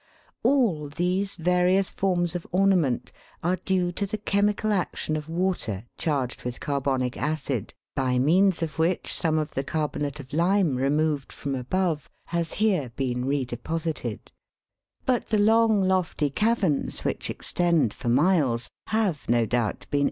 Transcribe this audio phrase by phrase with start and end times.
[0.41, 3.11] All these various forms of ornament
[3.43, 8.79] are due to the chemical action of water charged with carbonic acid, by means of
[8.79, 14.31] which some of the carbonate of lime removed from above has here been re deposited;
[15.05, 19.59] but the long, lofty caverns, which extend for miles, have no doubt been 62 THE
[19.59, 19.99] WORLD'S LUMBER ROOM.